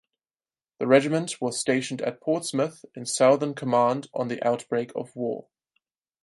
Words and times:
The 0.79 0.87
regiment 0.87 1.39
was 1.39 1.59
stationed 1.59 2.01
at 2.01 2.21
Portsmouth 2.21 2.85
in 2.95 3.05
Southern 3.05 3.53
Command 3.53 4.09
on 4.15 4.29
the 4.29 4.41
outbreak 4.43 4.91
of 4.95 5.15
war. 5.15 5.45